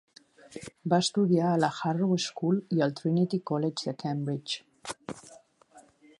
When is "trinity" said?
3.01-3.41